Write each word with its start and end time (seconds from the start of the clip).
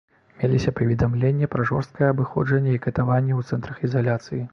Меліся 0.43 0.71
паведамленні 0.77 1.49
пра 1.55 1.65
жорсткае 1.71 2.07
абыходжанне 2.13 2.71
і 2.77 2.81
катаванні 2.87 3.33
ў 3.39 3.53
цэнтрах 3.53 3.77
ізаляцыі. 3.89 4.41